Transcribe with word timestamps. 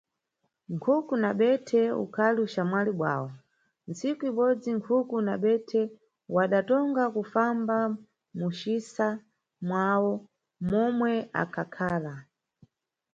Nkhuku 0.73 1.13
na 1.23 1.31
bethe 1.39 1.81
udali 2.03 2.39
uxamwali 2.45 2.91
bwawo, 2.99 3.29
tsiku 3.95 4.21
ibodzi, 4.31 4.69
Nkhuku 4.77 5.15
na 5.27 5.35
Bethe 5.43 5.81
wadatonga 6.35 7.03
kufamba 7.15 7.77
mucisa 8.37 9.07
mwawo 9.67 10.13
momwe 10.69 11.13
akhakhala. 11.41 12.13